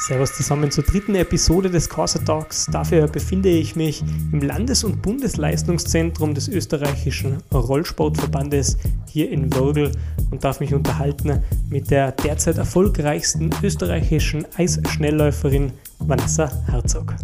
[0.00, 2.66] Servus zusammen zur dritten Episode des Corsa Talks.
[2.70, 9.90] Dafür befinde ich mich im Landes- und Bundesleistungszentrum des österreichischen Rollsportverbandes hier in Würgel
[10.30, 17.16] und darf mich unterhalten mit der derzeit erfolgreichsten österreichischen Eisschnellläuferin Vanessa Herzog.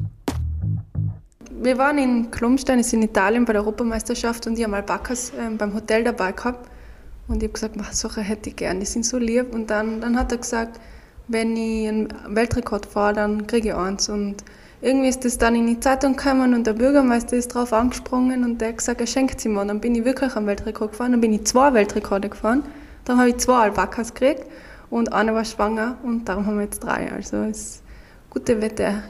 [1.62, 5.54] Wir waren in Klumstein, ist in Italien bei der Europameisterschaft und ich habe Alpacas äh,
[5.56, 6.68] beim Hotel dabei gehabt
[7.28, 10.18] und ich habe gesagt, solche hätte ich gern, die sind so lieb und dann, dann
[10.18, 10.80] hat er gesagt,
[11.28, 14.08] wenn ich einen Weltrekord fahre, dann kriege ich eins.
[14.08, 14.44] Und
[14.80, 18.60] irgendwie ist das dann in die Zeitung gekommen und der Bürgermeister ist drauf angesprungen und
[18.60, 19.62] der hat gesagt, er schenkt sie mir.
[19.62, 22.62] Und dann bin ich wirklich am Weltrekord gefahren, dann bin ich zwei Weltrekorde gefahren,
[23.04, 24.44] dann habe ich zwei Alpakas gekriegt
[24.90, 27.10] und eine war schwanger und darum haben wir jetzt drei.
[27.10, 27.82] Also es ist
[28.30, 29.02] gute Wette.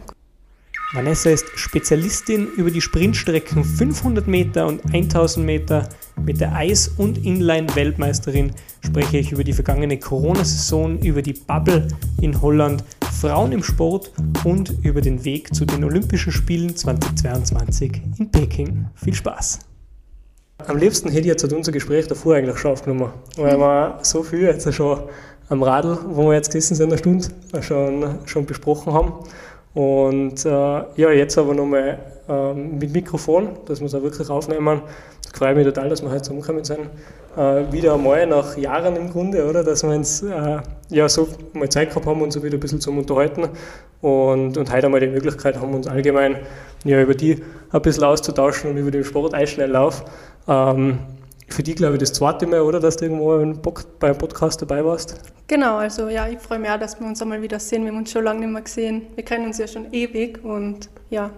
[0.92, 5.88] Vanessa ist Spezialistin über die Sprintstrecken 500 Meter und 1000 Meter.
[6.24, 8.52] Mit der Eis- und Inline-Weltmeisterin
[8.84, 11.88] spreche ich über die vergangene Corona-Saison, über die Bubble
[12.20, 12.84] in Holland,
[13.20, 14.12] Frauen im Sport
[14.44, 18.86] und über den Weg zu den Olympischen Spielen 2022 in Peking.
[18.94, 19.60] Viel Spaß!
[20.66, 24.42] Am liebsten hätte ich jetzt unser Gespräch davor eigentlich schon aufgenommen, weil wir so viel
[24.42, 25.00] jetzt schon
[25.48, 27.26] am Radl, wo wir jetzt gesessen sind, eine Stunde,
[27.60, 29.12] schon, schon besprochen haben.
[29.74, 34.82] Und äh, ja, jetzt aber nochmal äh, mit Mikrofon, dass wir es auch wirklich aufnehmen.
[35.26, 36.90] Ich freue mich total, dass wir heute zusammengekommen sind.
[37.36, 39.64] Äh, wieder einmal nach Jahren im Grunde, oder?
[39.64, 40.58] Dass wir uns äh,
[40.90, 43.48] ja, so mal Zeit gehabt haben, uns wieder ein bisschen zum Unterhalten.
[44.00, 46.36] Und, und heute einmal die Möglichkeit haben, uns allgemein
[46.84, 50.04] ja, über die ein bisschen auszutauschen und über den Sport Eisschnelllauf.
[50.46, 50.98] Ähm,
[51.48, 53.60] für die, glaube ich, das zweite Mal, oder, dass du irgendwo
[53.98, 55.20] beim Podcast dabei warst?
[55.46, 57.84] Genau, also ja, ich freue mich auch, dass wir uns einmal wieder sehen.
[57.84, 59.02] Wir haben uns schon lange nicht mehr gesehen.
[59.14, 61.30] Wir kennen uns ja schon ewig und ja,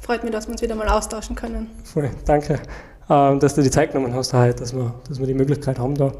[0.00, 1.70] freut mich, dass wir uns wieder mal austauschen können.
[1.84, 2.58] Voll, danke,
[3.08, 5.94] ähm, dass du die Zeit genommen hast heute, dass wir, dass wir die Möglichkeit haben
[5.94, 6.12] da.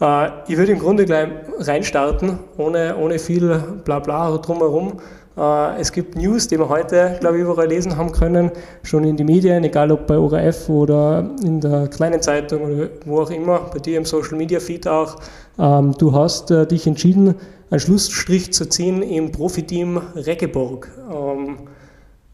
[0.00, 1.28] Äh, ich würde im Grunde gleich
[1.58, 5.00] reinstarten, ohne, ohne viel Blabla drumherum.
[5.36, 8.50] Äh, es gibt News, die wir heute, glaube ich, überall lesen haben können,
[8.82, 13.20] schon in die Medien, egal ob bei ORF oder in der kleinen Zeitung oder wo
[13.20, 15.16] auch immer, bei dir im Social Media Feed auch.
[15.58, 17.34] Ähm, du hast äh, dich entschieden,
[17.70, 20.90] einen Schlussstrich zu ziehen im Profiteam Reggeborg.
[21.12, 21.58] Ähm,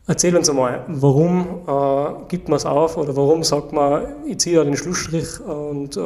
[0.06, 4.56] erzähl uns einmal, warum äh, gibt man es auf oder warum sagt man, ich ziehe
[4.56, 5.99] da den Schlussstrich und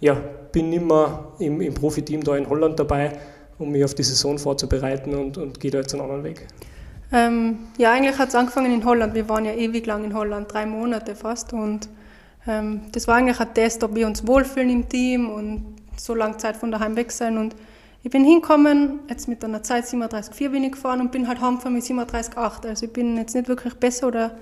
[0.00, 0.14] ja,
[0.52, 3.12] bin nicht mehr im, im Profiteam da in Holland dabei
[3.58, 6.46] um mich auf die Saison vorzubereiten und, und gehe da jetzt einen anderen Weg?
[7.12, 9.14] Ähm, ja, eigentlich hat es angefangen in Holland.
[9.14, 11.52] Wir waren ja ewig lang in Holland, drei Monate fast.
[11.52, 11.88] Und
[12.46, 16.36] ähm, das war eigentlich ein Test, ob wir uns wohlfühlen im Team und so lange
[16.36, 17.38] Zeit von daheim weg sein.
[17.38, 17.54] Und
[18.02, 21.74] ich bin hingekommen, jetzt mit einer Zeit 37,4 bin ich gefahren und bin halt heimgefahren
[21.74, 22.66] mit 37,8.
[22.66, 24.36] Also ich bin jetzt nicht wirklich besser oder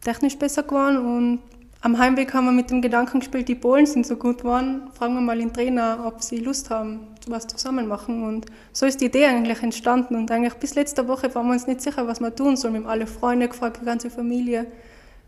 [0.00, 1.38] technisch besser geworden und
[1.80, 5.14] am Heimweg haben wir mit dem Gedanken gespielt, die Polen sind so gut geworden, fragen
[5.14, 7.00] wir mal den Trainer, ob sie Lust haben,
[7.30, 8.22] was zusammen machen.
[8.24, 10.16] Und so ist die Idee eigentlich entstanden.
[10.16, 12.74] Und eigentlich bis letzte Woche waren wir uns nicht sicher, was wir tun sollen.
[12.74, 14.66] Wir haben alle Freunde gefragt, die ganze Familie,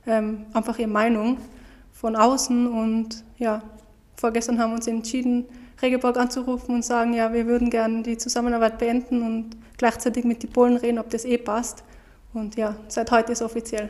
[0.06, 1.38] ähm, einfach ihre Meinung
[1.92, 2.66] von außen.
[2.66, 3.62] Und ja,
[4.16, 5.46] vorgestern haben wir uns entschieden,
[5.82, 10.50] Regeborg anzurufen und sagen, ja, wir würden gerne die Zusammenarbeit beenden und gleichzeitig mit den
[10.50, 11.84] Polen reden, ob das eh passt.
[12.34, 13.88] Und ja, seit heute ist offiziell.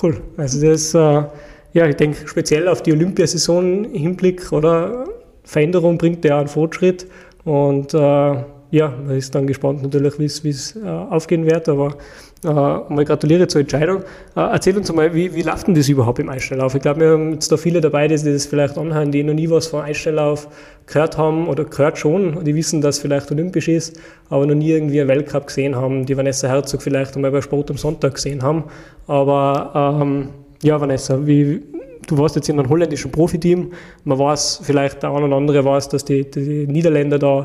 [0.00, 0.22] Cool.
[0.36, 1.24] Also das äh
[1.72, 5.06] ja, ich denke speziell auf die Olympiasaison Hinblick oder
[5.44, 7.06] Veränderung bringt ja einen Fortschritt
[7.44, 8.36] und äh,
[8.72, 11.94] ja, man ist dann gespannt natürlich, wie es äh, aufgehen wird, aber
[12.42, 13.98] äh, mal gratuliere zur Entscheidung.
[14.34, 16.74] Äh, erzähl uns mal, wie, wie läuft denn das überhaupt im Eisschnelllauf?
[16.74, 19.50] Ich glaube, wir haben jetzt da viele dabei, die das vielleicht anhören, die noch nie
[19.50, 20.48] was von Eisschnelllauf
[20.86, 24.00] gehört haben oder gehört schon, die wissen, dass vielleicht olympisch ist,
[24.30, 27.70] aber noch nie irgendwie einen Weltcup gesehen haben, die Vanessa Herzog vielleicht einmal bei Sport
[27.70, 28.64] am Sonntag gesehen haben.
[29.06, 30.28] Aber ähm,
[30.62, 31.62] ja, Vanessa, wie,
[32.06, 33.72] du warst jetzt in einem holländischen Profiteam.
[34.04, 37.42] Man weiß, vielleicht der eine oder andere weiß, dass die, die Niederländer da,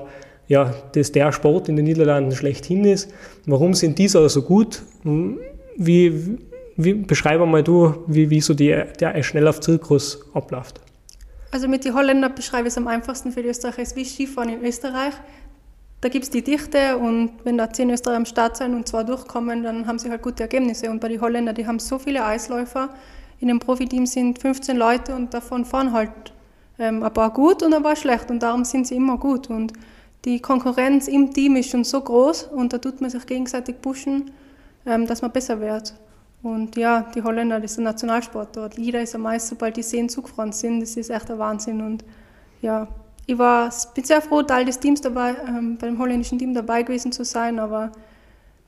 [0.47, 3.13] ja, dass der Sport in den Niederlanden schlechthin ist.
[3.45, 4.81] Warum sind die so gut?
[5.75, 6.39] Wie,
[6.75, 10.79] wie, beschreibe mal du, wie, wie so die, der Schnelllauf-Zirkus abläuft.
[11.51, 14.49] Also mit den Holländern beschreibe ich es am einfachsten für die Österreicher, ist wie Skifahren
[14.49, 15.13] in Österreich.
[16.01, 19.03] Da gibt es die Dichte und wenn da zehn Österreicher am Start sind und zwei
[19.03, 20.91] durchkommen, dann haben sie halt gute Ergebnisse.
[20.91, 22.89] Und bei den Holländern, die haben so viele Eisläufer,
[23.39, 26.11] in dem Profiteam sind 15 Leute und davon fahren halt
[26.79, 29.49] ähm, ein paar gut und ein paar schlecht und darum sind sie immer gut.
[29.49, 29.73] Und
[30.25, 34.31] die Konkurrenz im Team ist schon so groß und da tut man sich gegenseitig pushen,
[34.85, 35.93] ähm, dass man besser wird.
[36.43, 38.77] Und ja, die Holländer, das ist ein Nationalsport dort.
[38.77, 40.81] Jeder ist am meisten, sobald die Seen zugefahren sind.
[40.81, 41.81] Das ist echt ein Wahnsinn.
[41.81, 42.03] Und
[42.61, 42.87] ja,
[43.25, 47.11] ich war, bin sehr froh, Teil des Teams dabei, ähm, beim holländischen Team dabei gewesen
[47.11, 47.91] zu sein, aber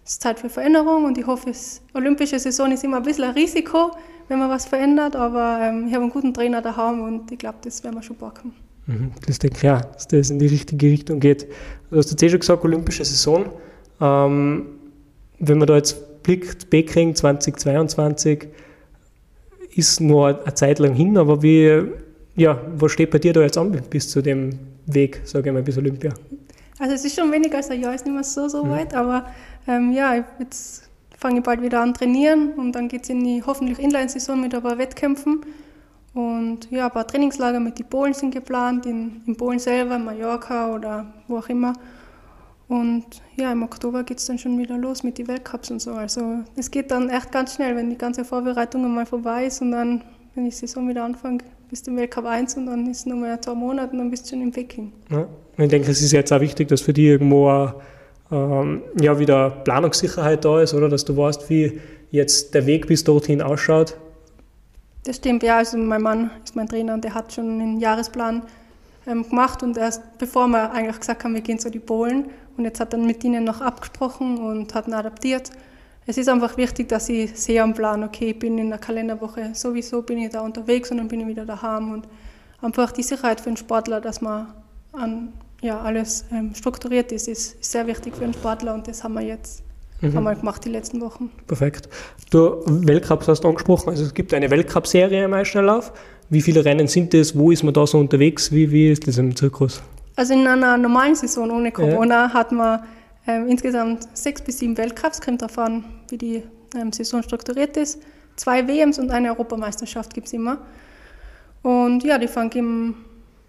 [0.04, 3.24] es ist Zeit für Veränderung und ich hoffe, es, olympische Saison ist immer ein bisschen
[3.24, 3.92] ein Risiko,
[4.30, 7.58] wenn man was verändert, aber ähm, ich habe einen guten Trainer daheim und ich glaube,
[7.64, 8.54] das werden wir schon packen.
[8.86, 11.48] Mhm, das denke ich ja, dass das in die richtige Richtung geht.
[11.90, 13.46] Du hast jetzt eh schon gesagt, olympische Saison.
[14.00, 14.68] Ähm,
[15.40, 18.48] wenn man da jetzt blickt, Beckring 2022
[19.76, 21.84] ist nur eine Zeit lang hin, aber wie,
[22.36, 25.64] ja, was steht bei dir da jetzt an bis zu dem Weg, sage ich mal,
[25.64, 26.14] bis Olympia?
[26.78, 28.70] Also es ist schon weniger als ein Jahr, ist nicht mehr so, so mhm.
[28.70, 29.26] weit, aber
[29.68, 30.89] ähm, ja, jetzt
[31.20, 34.56] fange ich bald wieder an trainieren und dann geht es in die hoffentlich Inline-Saison mit
[34.56, 35.42] ein paar Wettkämpfen.
[36.14, 40.74] Und ja, ein paar Trainingslager mit den Polen sind geplant, in, in Polen selber, Mallorca
[40.74, 41.74] oder wo auch immer.
[42.68, 43.06] Und
[43.36, 45.92] ja, im Oktober geht es dann schon wieder los mit den Weltcups und so.
[45.92, 49.72] Also es geht dann echt ganz schnell, wenn die ganze Vorbereitung mal vorbei ist und
[49.72, 50.04] dann,
[50.36, 53.42] wenn die Saison wieder anfängt, bis zum Weltcup 1 und dann ist es nur mehr
[53.42, 54.92] zwei Monate und dann bist du schon in Peking.
[55.10, 55.28] Ja,
[55.58, 57.74] ich denke, es ist jetzt auch wichtig, dass für die irgendwo auch,
[58.32, 61.80] ähm, ja, wieder Planungssicherheit da ist, oder dass du weißt, wie
[62.12, 63.96] jetzt der Weg bis dorthin ausschaut.
[65.04, 65.58] Das stimmt, ja.
[65.58, 68.44] Also mein Mann ist mein Trainer und der hat schon einen Jahresplan
[69.08, 72.26] ähm, gemacht und erst bevor wir eigentlich gesagt haben, wir gehen zu die Polen
[72.58, 75.52] und jetzt hat er mit ihnen noch abgesprochen und hat ihn adaptiert.
[76.06, 79.52] Es ist einfach wichtig, dass ich sehe am Plan, okay, ich bin in der Kalenderwoche
[79.54, 82.08] sowieso, bin ich da unterwegs und dann bin ich wieder daheim und
[82.62, 84.48] einfach die Sicherheit für einen Sportler, dass man
[84.92, 89.04] an, ja, alles ähm, strukturiert ist, ist, ist, sehr wichtig für einen Sportler und das
[89.04, 89.64] haben wir jetzt
[90.02, 90.14] mhm.
[90.14, 91.30] haben wir gemacht die letzten Wochen.
[91.48, 91.90] Perfekt.
[92.32, 95.92] Du Weltcups hast du angesprochen, also es gibt eine Weltcup-Serie im Eisschnelllauf.
[96.30, 97.38] Wie viele Rennen sind das?
[97.38, 98.52] Wo ist man da so unterwegs?
[98.52, 99.82] Wie, wie ist das im Zirkus?
[100.16, 102.34] Also in einer normalen Saison ohne Corona ja.
[102.34, 102.84] hat man
[103.26, 106.44] ähm, insgesamt sechs bis sieben Weltcups, kommt davon, wie die
[106.76, 108.00] ähm, Saison strukturiert ist.
[108.36, 110.60] Zwei WMs und eine Europameisterschaft gibt es immer.
[111.62, 112.96] Und ja, die fangen im,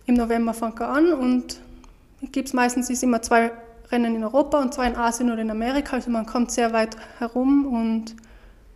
[0.06, 1.60] im November fangen an und
[2.32, 3.52] gibt es meistens ist immer zwei
[3.90, 5.96] Rennen in Europa und zwei in Asien oder in Amerika.
[5.96, 8.16] Also man kommt sehr weit herum und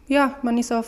[0.07, 0.87] ja, man ist auf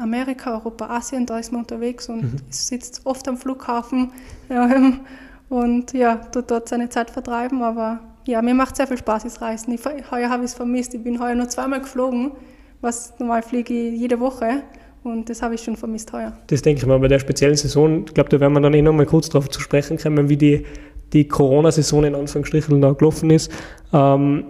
[0.00, 2.40] Amerika, Europa, Asien, da ist man unterwegs und mhm.
[2.50, 4.12] sitzt oft am Flughafen.
[4.52, 5.00] Ähm,
[5.48, 7.62] und ja, tut dort seine Zeit vertreiben.
[7.62, 9.72] Aber ja, mir macht sehr viel Spaß, das Reisen.
[9.72, 10.94] Ich, heuer habe ich es vermisst.
[10.94, 12.32] Ich bin heuer nur zweimal geflogen,
[12.80, 14.62] was normal fliege ich jede Woche.
[15.02, 16.36] Und das habe ich schon vermisst heuer.
[16.48, 18.04] Das denke ich mal bei der speziellen Saison.
[18.06, 20.36] Ich glaube, da werden wir dann eh noch mal kurz darauf zu sprechen kommen, wie
[20.36, 20.66] die,
[21.12, 23.50] die Corona-Saison in Anführungsstrichen gelaufen ist.
[23.92, 24.44] Ähm,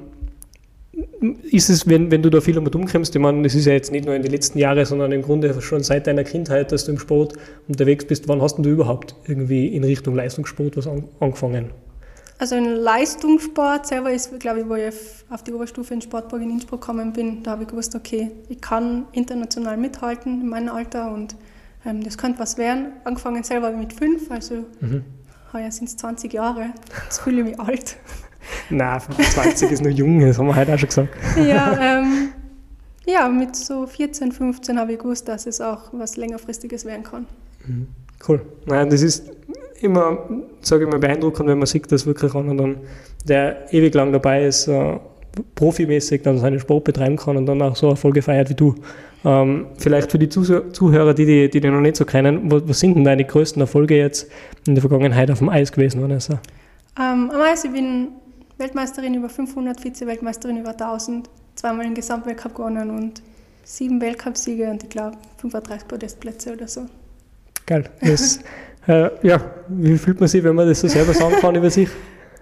[1.50, 3.92] ist es, wenn, wenn du da viel damit umkommst, ich meine, das ist ja jetzt
[3.92, 6.92] nicht nur in den letzten Jahren, sondern im Grunde schon seit deiner Kindheit, dass du
[6.92, 7.34] im Sport
[7.68, 11.70] unterwegs bist, wann hast du überhaupt irgendwie in Richtung Leistungssport was an, angefangen?
[12.38, 14.94] Also in Leistungssport selber ist, glaube ich, wo ich
[15.28, 18.60] auf die Oberstufe in Sportburg in Innsbruck gekommen bin, da habe ich gewusst, okay, ich
[18.62, 21.36] kann international mithalten in meinem Alter und
[21.84, 22.92] ähm, das könnte was werden.
[23.04, 25.04] Angefangen selber mit fünf, also mhm.
[25.52, 26.70] Heuer sind es 20 Jahre,
[27.06, 27.96] das fühle ich mich alt.
[28.70, 31.08] Nein, 25 ist noch jung, das haben wir heute auch schon gesagt.
[31.36, 32.30] Ja, ähm,
[33.06, 37.26] ja, mit so 14, 15 habe ich gewusst, dass es auch was längerfristiges werden kann.
[37.66, 37.88] Mhm.
[38.26, 38.42] Cool.
[38.66, 39.30] Nein, das ist
[39.80, 40.28] immer,
[40.60, 42.78] sage ich mal, beeindruckend, wenn man sieht, dass wirklich einer dann,
[43.26, 44.98] der ewig lang dabei ist, äh,
[45.54, 48.74] profimäßig dann seinen Sport betreiben kann und dann auch so Erfolge feiert wie du.
[49.24, 52.94] Ähm, vielleicht für die Zuhörer, die die, die noch nicht so kennen, was, was sind
[52.94, 54.30] denn deine größten Erfolge jetzt
[54.66, 56.40] in der Vergangenheit auf dem Eis gewesen, Vanessa?
[56.98, 58.08] Ähm, am Eis, ich bin
[58.56, 63.22] Weltmeisterin über 500, Vize-Weltmeisterin über 1000, zweimal den Gesamtweltcup gewonnen und
[63.64, 66.86] sieben Weltcupsiege und ich glaube 35 Podestplätze oder so.
[67.66, 67.84] Geil.
[68.00, 68.40] Das,
[68.88, 71.88] äh, ja, wie fühlt man sich, wenn man das so selber sagen kann über sich?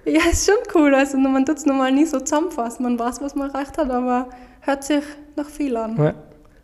[0.09, 0.95] Ja, ist schon cool.
[0.95, 2.83] Also man tut es normal nie so zusammenfassen.
[2.83, 4.29] Man weiß, was man erreicht hat, aber
[4.61, 5.03] hört sich
[5.37, 5.97] noch viel an.
[5.97, 6.15] Ja.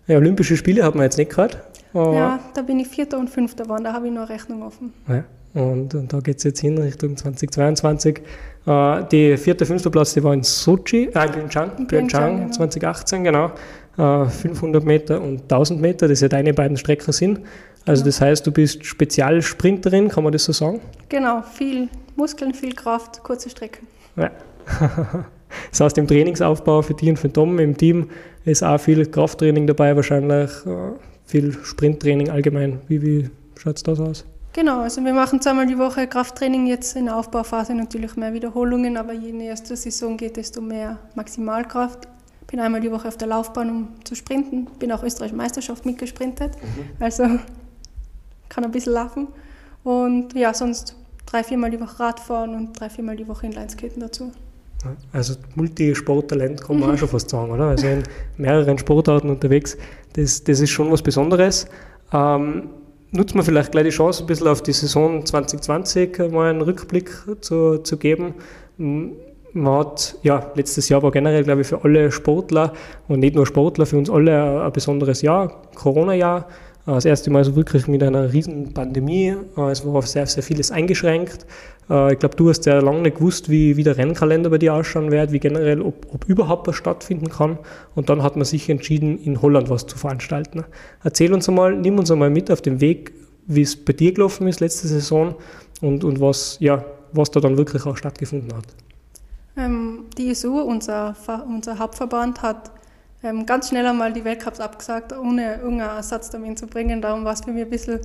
[0.06, 1.58] ja Olympische Spiele hat man jetzt nicht gehört.
[1.94, 3.84] Ja, da bin ich Vierter und Fünfter geworden.
[3.84, 4.92] Da habe ich noch Rechnung offen.
[5.08, 5.24] Ja.
[5.54, 8.20] Und, und da geht es jetzt hin Richtung 2022.
[8.66, 12.50] Äh, die vierte, fünfte Platz, die war in Sochi, äh, in Pyeongchang, Pyeongchang genau.
[12.50, 13.52] 2018, genau.
[13.96, 17.40] Äh, 500 Meter und 1000 Meter, das ja deine beiden Strecken sind.
[17.86, 20.80] Also das heißt, du bist Spezialsprinterin, kann man das so sagen?
[21.08, 23.86] Genau, viel Muskeln, viel Kraft, kurze Strecken.
[24.16, 24.30] Ja.
[25.70, 28.08] das heißt, im Trainingsaufbau für dich und für Tom im Team
[28.44, 30.92] ist auch viel Krafttraining dabei, wahrscheinlich äh,
[31.26, 32.80] viel Sprinttraining allgemein.
[32.88, 34.24] Wie, wie schaut es da so aus?
[34.54, 38.96] Genau, also wir machen zweimal die Woche Krafttraining, jetzt in der Aufbauphase natürlich mehr Wiederholungen,
[38.96, 42.06] aber je näher es zur Saison geht, desto mehr Maximalkraft.
[42.46, 44.66] Bin einmal die Woche auf der Laufbahn, um zu sprinten.
[44.78, 47.02] Bin auch österreichische Meisterschaft mitgesprintet, mhm.
[47.02, 47.24] also
[48.54, 49.28] kann ein bisschen laufen.
[49.82, 50.96] Und ja, sonst
[51.26, 54.32] drei, viermal die Woche Radfahren und drei, viermal die Woche Inlineskaten dazu.
[55.12, 57.68] Also Multisporttalent kann man auch schon fast sagen, oder?
[57.68, 58.02] Also in
[58.36, 59.78] mehreren Sportarten unterwegs,
[60.12, 61.66] das, das ist schon was Besonderes.
[62.12, 62.68] Ähm,
[63.10, 67.10] nutzen wir vielleicht gleich die Chance, ein bisschen auf die Saison 2020 mal einen Rückblick
[67.40, 68.34] zu, zu geben.
[68.76, 72.72] Man hat, ja, letztes Jahr war generell, glaube ich, für alle Sportler
[73.08, 76.48] und nicht nur Sportler, für uns alle ein, besonderes Jahr, Corona-Jahr.
[76.86, 79.34] Das erste Mal so wirklich mit einer riesen Pandemie.
[79.70, 81.46] Es war auf sehr, sehr vieles eingeschränkt.
[81.84, 85.10] Ich glaube, du hast ja lange nicht gewusst, wie, wie der Rennkalender bei dir ausschauen
[85.10, 87.58] wird, wie generell, ob, ob überhaupt was stattfinden kann.
[87.94, 90.64] Und dann hat man sich entschieden, in Holland was zu veranstalten.
[91.02, 93.12] Erzähl uns einmal, nimm uns einmal mit auf den Weg,
[93.46, 95.34] wie es bei dir gelaufen ist letzte Saison
[95.80, 98.64] und, und was, ja, was da dann wirklich auch stattgefunden hat.
[99.56, 101.14] Ähm, die ISU, unser,
[101.46, 102.70] unser Hauptverband, hat
[103.24, 107.00] ähm, ganz schnell einmal die Weltcups abgesagt, ohne irgendeinen Ersatztermin zu bringen.
[107.00, 108.00] Darum war es für mich ein bisschen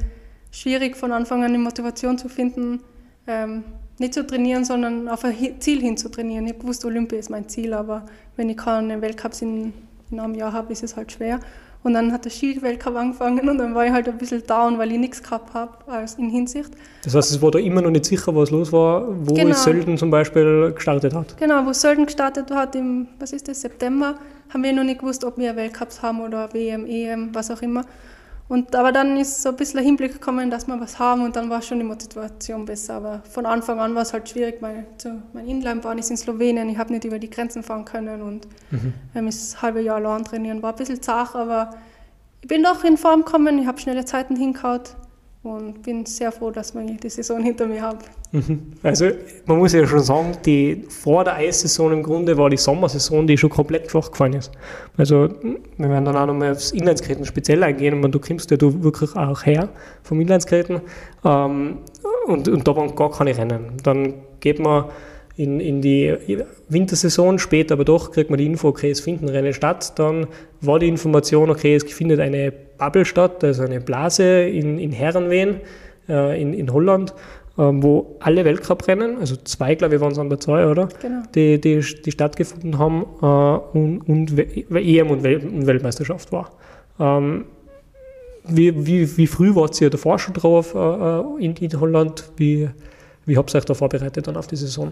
[0.51, 2.79] schwierig, von Anfang an die Motivation zu finden,
[3.27, 3.63] ähm,
[3.99, 6.47] nicht zu trainieren, sondern auf ein Ziel hin zu trainieren.
[6.47, 8.05] Ich wusste, Olympia ist mein Ziel, aber
[8.37, 9.73] wenn ich keine Weltcups in,
[10.09, 11.39] in einem Jahr habe, ist es halt schwer.
[11.81, 14.91] Und dann hat der Ski-Weltcup angefangen und dann war ich halt ein bisschen down, weil
[14.91, 15.71] ich nichts gehabt habe
[16.17, 16.71] in Hinsicht.
[17.03, 19.55] Das heißt, es war da immer noch nicht sicher, was los war, wo genau.
[19.55, 21.37] Sölden zum Beispiel gestartet hat?
[21.37, 24.15] Genau, wo Sölden gestartet hat im, was ist das, September,
[24.53, 27.85] haben wir noch nicht gewusst, ob wir Weltcups haben oder WM, EM, was auch immer.
[28.47, 31.35] Und, aber dann ist so ein bisschen ein Hinblick gekommen, dass wir was haben und
[31.35, 32.95] dann war schon die Motivation besser.
[32.95, 36.67] Aber von Anfang an war es halt schwierig, weil so, mein Inline-Bahn ist in Slowenien,
[36.67, 38.93] ich habe nicht über die Grenzen fahren können und mhm.
[39.13, 41.75] ähm, das halbe Jahr lang trainieren war ein bisschen zart, aber
[42.41, 44.81] ich bin doch in Form gekommen, ich habe schnelle Zeiten hingehauen
[45.41, 47.99] und bin sehr froh, dass ich die Saison hinter mir habe.
[48.31, 48.73] Mhm.
[48.83, 49.09] Also
[49.45, 53.37] man muss ja schon sagen, die vor der Eissaison im Grunde war die Sommersaison, die
[53.37, 54.51] schon komplett flach gefallen ist.
[54.97, 55.29] Also
[55.77, 59.15] wir werden dann auch nochmal aufs Inlineskaten speziell eingehen, und du kommst ja du wirklich
[59.15, 59.69] auch her
[60.03, 60.81] vom Inlineskaten
[61.23, 61.77] ähm,
[62.27, 63.77] und, und da waren gar keine Rennen.
[63.83, 64.85] Dann geht man
[65.37, 66.13] in, in die
[66.67, 69.97] Wintersaison, später aber doch kriegt man die Info, okay, es finden Rennen statt.
[69.97, 70.27] Dann
[70.59, 75.61] war die Information, okay, es findet eine Bubble statt, also eine Blase in, in Herrenwehen
[76.07, 77.13] äh, in, in Holland,
[77.57, 80.89] äh, wo alle Weltcuprennen, also zwei, glaube ich, waren es an der Zahl, oder?
[81.01, 81.21] Genau.
[81.35, 84.39] Die, die, die stattgefunden haben äh, und, und
[84.75, 86.51] EM und, Wel und Weltmeisterschaft war.
[86.99, 87.45] Ähm,
[88.45, 92.31] wie, wie, wie früh wart ihr davor schon drauf äh, äh, in, in Holland?
[92.37, 92.69] Wie,
[93.25, 94.91] wie habt ihr euch da vorbereitet dann auf die Saison?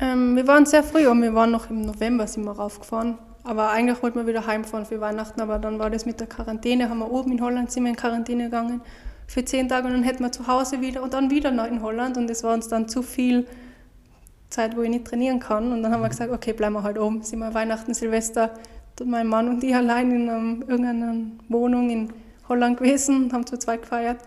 [0.00, 3.18] Ähm, wir waren sehr früh und wir waren noch im November sind wir raufgefahren.
[3.46, 6.90] Aber eigentlich wollten wir wieder heimfahren für Weihnachten, aber dann war das mit der Quarantäne,
[6.90, 8.80] haben wir oben in Holland sind wir in Quarantäne gegangen
[9.26, 12.16] für zehn Tage und dann hätten wir zu Hause wieder und dann wieder in Holland
[12.16, 13.46] und das war uns dann zu viel
[14.48, 15.72] Zeit, wo ich nicht trainieren kann.
[15.72, 17.22] Und dann haben wir gesagt, okay, bleiben wir halt oben.
[17.22, 18.50] Sind wir Weihnachten, Silvester,
[19.04, 21.14] mein Mann und ich allein in um, irgendeiner
[21.48, 22.12] Wohnung in
[22.48, 24.18] Holland gewesen, haben zu zweit gefeiert.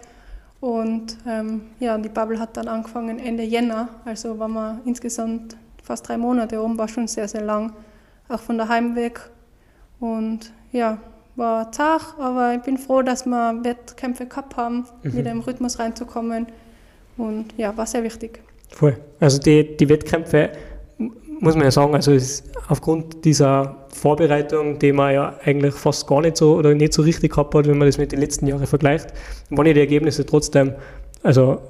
[0.59, 6.07] Und ähm, ja, die Bubble hat dann angefangen Ende Jänner, also waren wir insgesamt fast
[6.07, 7.71] drei Monate oben, war schon sehr, sehr lang,
[8.29, 9.19] auch von daheim weg.
[9.99, 10.99] Und ja,
[11.35, 15.13] war zart, aber ich bin froh, dass wir Wettkämpfe gehabt haben, mhm.
[15.13, 16.47] wieder im Rhythmus reinzukommen.
[17.17, 18.41] Und ja, war sehr wichtig.
[18.69, 18.97] Voll.
[19.19, 20.51] Also die, die Wettkämpfe,
[20.97, 22.15] muss man ja sagen, also
[22.67, 27.31] aufgrund dieser Vorbereitung, die man ja eigentlich fast gar nicht so oder nicht so richtig
[27.31, 29.07] gehabt hat, wenn man das mit den letzten Jahren vergleicht,
[29.49, 30.73] waren ja die Ergebnisse trotzdem
[31.23, 31.61] also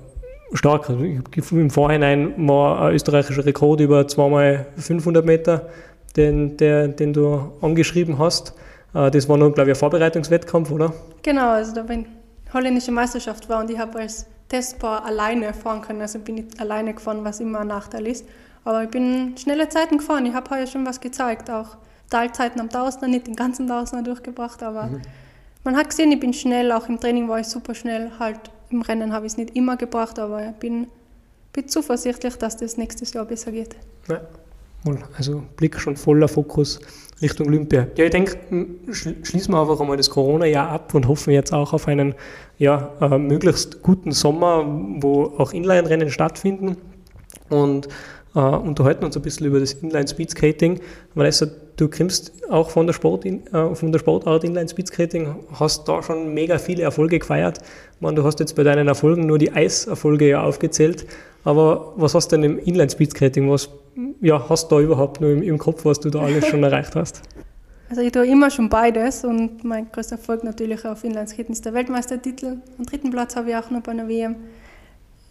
[0.53, 0.89] stark.
[0.89, 1.03] Also
[1.51, 5.69] Im Vorhinein war ein österreichischer Rekord über zweimal 500 Meter,
[6.15, 8.53] den, der, den du angeschrieben hast.
[8.93, 10.93] Äh, das war nur, glaube ich, ein Vorbereitungswettkampf, oder?
[11.21, 12.05] Genau, also da bin
[12.53, 16.01] holländische Meisterschaft war und ich habe als Testpaar alleine fahren können.
[16.01, 18.25] Also bin ich alleine gefahren, was immer ein Nachteil ist.
[18.65, 20.25] Aber ich bin schnelle Zeiten gefahren.
[20.25, 21.77] Ich habe heute schon was gezeigt, auch
[22.09, 25.01] Teilzeiten am Tausender, nicht den ganzen Tausender durchgebracht, aber mhm.
[25.63, 26.71] man hat gesehen, ich bin schnell.
[26.71, 28.11] Auch im Training war ich super schnell.
[28.19, 28.39] Halt
[28.69, 30.87] im Rennen habe ich es nicht immer gebracht, aber ich bin,
[31.53, 33.75] bin zuversichtlich, dass das nächstes Jahr besser geht.
[34.07, 34.21] Ja.
[35.17, 36.79] Also Blick schon voller Fokus
[37.21, 37.87] Richtung Olympia.
[37.97, 38.37] Ja, ich denke,
[38.91, 42.15] schließen wir einfach einmal das Corona-Jahr ab und hoffen jetzt auch auf einen
[42.57, 44.65] ja, äh, möglichst guten Sommer,
[45.01, 46.77] wo auch Inline-Rennen stattfinden
[47.49, 47.89] und
[48.35, 50.79] äh, unterhalten uns ein bisschen über das Inline-Speedskating.
[51.15, 53.39] Vanessa, du kommst auch von der, Sport, äh,
[53.73, 57.59] von der Sportart Inline-Speedskating, hast da schon mega viele Erfolge gefeiert.
[57.99, 61.05] Man, du hast jetzt bei deinen Erfolgen nur die Eiserfolge ja aufgezählt,
[61.43, 63.49] aber was hast du denn im Inline-Speedskating?
[63.49, 63.69] Was
[64.21, 66.95] ja, hast du da überhaupt nur im, im Kopf, was du da alles schon erreicht
[66.95, 67.21] hast?
[67.89, 71.73] Also ich tue immer schon beides und mein größter Erfolg natürlich auf Inlineskaten ist der
[71.73, 72.57] Weltmeistertitel.
[72.77, 74.35] Am dritten Platz habe ich auch noch bei einer WM.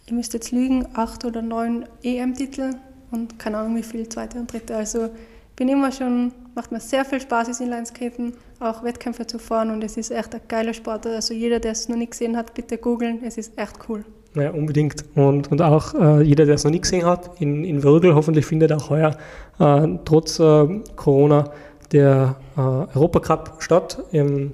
[0.05, 2.73] Ich müsste jetzt lügen, acht oder neun EM-Titel
[3.11, 4.75] und keine Ahnung wie viel, zweite und dritte.
[4.75, 5.09] Also
[5.55, 9.83] bin immer schon, macht mir sehr viel Spaß, ist Inlineskaten, auch Wettkämpfe zu fahren und
[9.83, 11.05] es ist echt ein geiler Sport.
[11.05, 14.05] Also jeder, der es noch nicht gesehen hat, bitte googeln, es ist echt cool.
[14.35, 15.03] Ja, unbedingt.
[15.15, 18.45] Und, und auch äh, jeder, der es noch nicht gesehen hat, in, in Würgel hoffentlich
[18.45, 19.17] findet auch heuer
[19.59, 21.51] äh, trotz äh, Corona
[21.91, 24.53] der äh, Europacup statt im,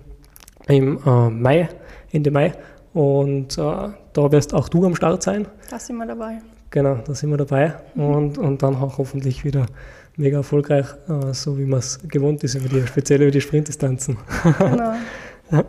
[0.68, 1.70] im äh, Mai,
[2.12, 2.54] Ende Mai.
[2.94, 3.62] Und äh,
[4.14, 5.48] da wirst auch du am Start sein.
[5.70, 6.40] Da sind wir dabei.
[6.76, 7.74] Genau, da sind wir dabei.
[7.96, 8.04] Mhm.
[8.04, 9.66] Und, und dann auch hoffentlich wieder
[10.18, 10.88] mega erfolgreich,
[11.32, 14.18] so wie man es gewohnt ist, über die, speziell über die Sprintdistanzen.
[14.60, 14.94] Genau.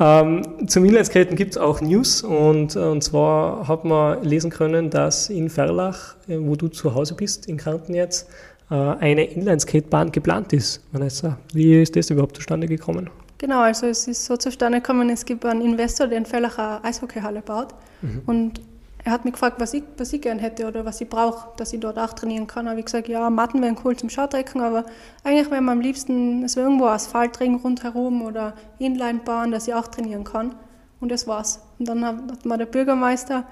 [0.00, 5.28] ähm, zum Inlineskaten gibt es auch News und, und zwar hat man lesen können, dass
[5.28, 8.28] in Ferlach, äh, wo du zu Hause bist, in Kärnten jetzt,
[8.70, 10.84] äh, eine Inlineskatebahn geplant ist.
[10.92, 13.10] Vanessa, wie ist das überhaupt zustande gekommen?
[13.38, 16.84] Genau, also es ist so zustande gekommen, es gibt einen Investor, der in Ferlach eine
[16.84, 18.22] Eishockeyhalle baut mhm.
[18.26, 18.60] und
[19.04, 21.74] er hat mich gefragt, was ich, was ich gern hätte oder was ich brauche, dass
[21.74, 22.68] ich dort auch trainieren kann.
[22.68, 24.86] Habe ich gesagt, ja, Matten wären cool zum Schautrecken, aber
[25.22, 29.88] eigentlich wäre mir am liebsten, es wäre irgendwo Asphaltring rundherum oder Inlinebahn, dass ich auch
[29.88, 30.54] trainieren kann.
[31.00, 31.60] Und das war's.
[31.78, 33.44] Und dann hat mir der Bürgermeister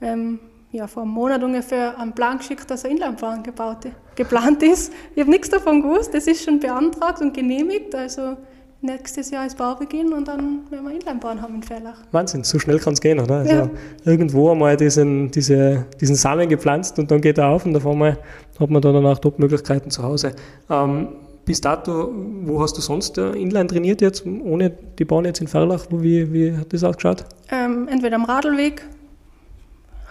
[0.00, 0.38] ähm,
[0.70, 4.92] ja, vor einem Monat ungefähr einen Plan geschickt, dass eine Inlinebahn gebaut, geplant ist.
[5.16, 7.96] Ich habe nichts davon gewusst, das ist schon beantragt und genehmigt.
[7.96, 8.36] Also
[8.82, 11.98] nächstes Jahr ist Baubeginn und dann werden wir Inlinebahn haben in Ferlach.
[12.12, 13.36] Wahnsinn, so schnell kann es gehen, oder?
[13.36, 13.70] Also ja.
[14.04, 18.18] irgendwo einmal diesen, diese, diesen Samen gepflanzt und dann geht er auf und auf einmal
[18.58, 20.34] hat man dann auch Top-Möglichkeiten zu Hause.
[20.68, 21.08] Ähm,
[21.44, 22.12] bis dato,
[22.44, 25.86] wo hast du sonst Inline trainiert jetzt, ohne die Bahn jetzt in Ferlach?
[25.90, 27.24] Wie, wie hat das ausgeschaut?
[27.50, 28.82] Ähm, entweder am Radlweg,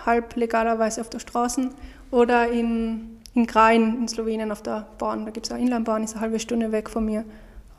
[0.06, 1.70] halb legalerweise auf der Straße
[2.12, 5.26] oder in, in Krain in Slowenien auf der Bahn.
[5.26, 7.24] Da gibt es eine Inlinebahn, ist eine halbe Stunde weg von mir.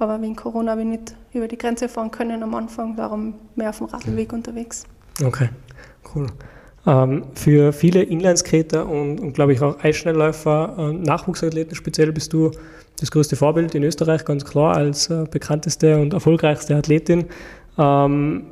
[0.01, 3.69] Aber wegen Corona bin ich nicht über die Grenze fahren können am Anfang, darum mehr
[3.69, 4.85] auf dem Radweg unterwegs.
[5.23, 5.51] Okay,
[6.15, 6.27] cool.
[6.87, 12.51] Ähm, für viele Inlineskater und, und glaube ich auch Eisschnellläufer, äh, Nachwuchsathleten speziell, bist du
[12.99, 17.27] das größte Vorbild in Österreich, ganz klar, als äh, bekannteste und erfolgreichste Athletin.
[17.77, 18.47] Ähm,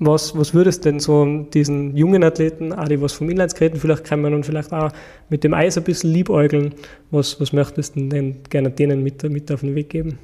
[0.00, 4.34] was, was würdest denn so diesen jungen Athleten, auch die was vom Inlineskaten vielleicht kommen
[4.34, 4.90] und vielleicht auch
[5.28, 6.74] mit dem Eis ein bisschen liebäugeln,
[7.12, 10.18] was, was möchtest du denn gerne denen mit, mit auf den Weg geben?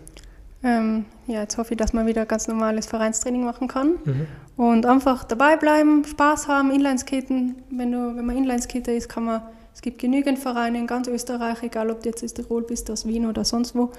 [0.65, 3.97] Ähm, ja, jetzt hoffe ich, dass man wieder ganz normales Vereinstraining machen kann.
[4.05, 4.27] Mhm.
[4.57, 7.57] Und einfach dabei bleiben, Spaß haben, Inlineskaten.
[7.71, 9.43] Wenn, du, wenn man Inlineskater ist, kann man,
[9.75, 13.07] es gibt genügend Vereine in ganz Österreich, egal ob du jetzt aus Tirol bist, aus
[13.07, 13.91] Wien oder sonst wo.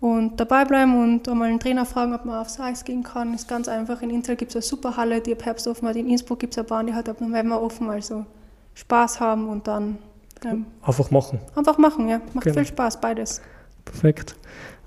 [0.00, 3.34] Und dabei bleiben und einmal einen Trainer fragen, ob man aufs Eis gehen kann.
[3.34, 4.00] Ist ganz einfach.
[4.00, 5.96] In Intel gibt es eine super Halle, die ab Herbst offen hat.
[5.96, 7.90] In Innsbruck gibt es eine Bahn, die hat ab November offen.
[7.90, 8.24] Also
[8.74, 9.98] Spaß haben und dann.
[10.44, 11.40] Ähm, einfach machen.
[11.56, 12.20] Einfach machen, ja.
[12.32, 12.54] Macht genau.
[12.54, 13.42] viel Spaß, beides.
[13.84, 14.36] Perfekt.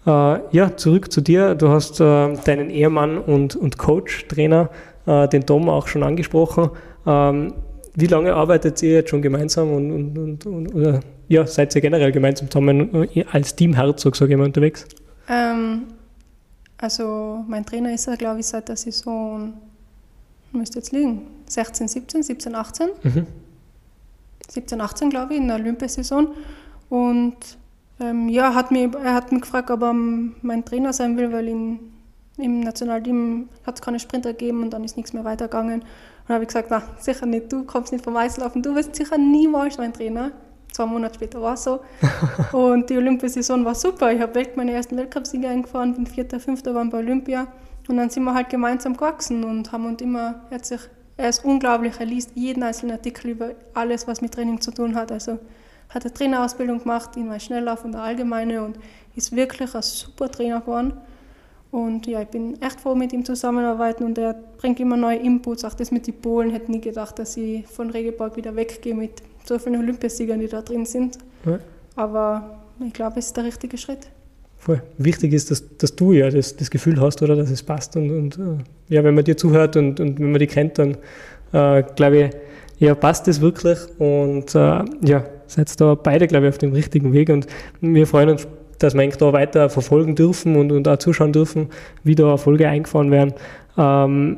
[0.05, 1.55] Äh, ja, zurück zu dir.
[1.55, 4.70] Du hast äh, deinen Ehemann und, und Coach, Trainer,
[5.05, 6.72] äh, den Tom auch schon angesprochen.
[7.05, 7.53] Ähm,
[7.94, 11.81] wie lange arbeitet ihr jetzt schon gemeinsam und, und, und, und oder, ja, seid ihr
[11.81, 14.85] generell gemeinsam zusammen als Team Herzog, sage ich mal, unterwegs?
[15.27, 15.83] Ähm,
[16.77, 19.53] also mein Trainer ist er, glaube ich, seit der Saison,
[20.51, 22.90] müsste jetzt liegen, 16, 17, 17, 18.
[23.03, 23.27] Mhm.
[24.50, 26.29] 17, 18, glaube ich, in der Olympiasaison.
[26.90, 27.35] Und
[28.01, 31.48] ähm, ja, hat mich, er hat mich gefragt, ob er mein Trainer sein will, weil
[31.48, 31.79] in,
[32.37, 35.81] im Nationalteam hat es keine Sprinter gegeben und dann ist nichts mehr weitergegangen.
[35.81, 35.85] Und
[36.27, 39.18] dann habe ich gesagt, na, sicher nicht, du kommst nicht vom Eislaufen, du wirst sicher
[39.18, 40.31] niemals mein Trainer.
[40.72, 41.81] Zwei Monate später war es so.
[42.57, 44.11] und die Olympiasaison war super.
[44.11, 47.48] Ich habe meine ersten Weltcupsiege eingefahren, bin Vierter, Fünfter waren bei Olympia.
[47.87, 50.79] Und dann sind wir halt gemeinsam gewachsen und haben uns immer, er, hat sich,
[51.18, 54.96] er ist unglaublich, er liest jeden einzelnen Artikel über alles, was mit Training zu tun
[54.96, 55.11] hat.
[55.11, 55.40] Also
[55.93, 58.77] hat eine Trainerausbildung gemacht in Schnelllauf und der Allgemeine und
[59.15, 60.93] ist wirklich ein super Trainer geworden.
[61.69, 65.63] Und ja, ich bin echt froh, mit ihm zusammenzuarbeiten und er bringt immer neue Inputs.
[65.63, 69.21] Auch das mit den Polen, hätte nie gedacht, dass ich von Regelberg wieder weggehe mit
[69.45, 71.17] so vielen Olympiasiegern, die da drin sind.
[71.45, 71.59] Ja.
[71.95, 74.09] Aber ich glaube, es ist der richtige Schritt.
[74.57, 74.81] Voll.
[74.97, 77.95] Wichtig ist, dass, dass du ja das, das Gefühl hast, oder dass es passt.
[77.95, 80.97] Und, und äh, ja, wenn man dir zuhört und, und wenn man die kennt, dann
[81.53, 82.29] äh, glaube ich,
[82.79, 83.79] ja, passt das wirklich.
[83.97, 87.48] Und äh, ja, seid da beide, glaube ich, auf dem richtigen Weg und
[87.81, 88.48] wir freuen uns,
[88.79, 91.70] dass wir da weiter verfolgen dürfen und, und auch zuschauen dürfen,
[92.03, 93.33] wie da Erfolge eingefahren werden.
[93.77, 94.37] Ähm,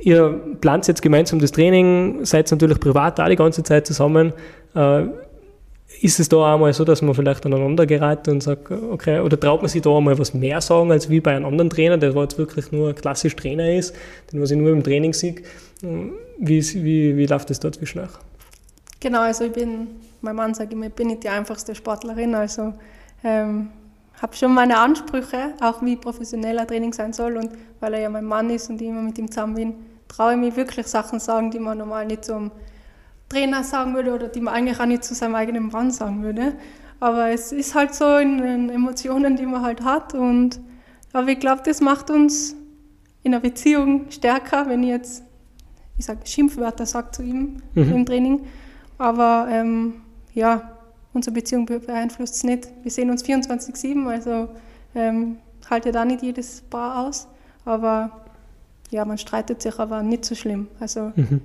[0.00, 4.32] ihr plant jetzt gemeinsam das Training, seid natürlich privat da die ganze Zeit zusammen.
[4.74, 5.04] Äh,
[6.00, 9.38] ist es da auch mal so, dass man vielleicht aneinander gerät und sagt, okay, oder
[9.38, 12.12] traut man sich da einmal was mehr sagen, als wie bei einem anderen Trainer, der
[12.12, 13.94] jetzt wirklich nur klassisch Trainer ist,
[14.32, 15.36] den was ich nur im Training sehe.
[15.82, 18.10] Wie, wie, wie läuft das da zwischen euch?
[19.02, 19.88] Genau, also ich bin,
[20.20, 22.72] mein Mann sagt immer, ich bin nicht die einfachste Sportlerin, also
[23.24, 23.70] ähm,
[24.20, 28.24] habe schon meine Ansprüche, auch wie professioneller Training sein soll und weil er ja mein
[28.24, 29.74] Mann ist und ich immer mit ihm zusammen bin,
[30.06, 32.52] traue ich mich wirklich Sachen sagen, die man normal nicht zum
[33.28, 36.54] Trainer sagen würde oder die man eigentlich auch nicht zu seinem eigenen Mann sagen würde.
[37.00, 40.60] Aber es ist halt so in den Emotionen, die man halt hat und
[41.12, 42.54] aber ich glaube, das macht uns
[43.24, 45.24] in einer Beziehung stärker, wenn ich jetzt,
[45.98, 47.92] ich sage Schimpfwörter sage zu ihm mhm.
[47.92, 48.46] im Training,
[49.02, 49.94] aber ähm,
[50.32, 50.70] ja,
[51.12, 52.68] unsere Beziehung beeinflusst es nicht.
[52.82, 54.48] Wir sehen uns 24-7, also
[54.94, 55.36] ähm,
[55.68, 57.26] halt ja da nicht jedes Paar aus.
[57.64, 58.10] Aber
[58.90, 60.68] ja, man streitet sich, aber nicht so schlimm.
[60.78, 61.40] Also mhm.